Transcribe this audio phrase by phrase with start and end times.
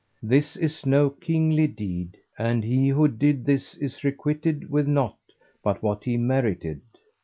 [0.23, 5.19] This be no kingly deed, and he who did this is requited with naught
[5.61, 6.81] but what he merited.